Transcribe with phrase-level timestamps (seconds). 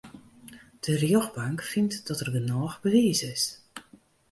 [0.79, 3.45] De rjochtbank fynt dat der genôch bewiis is.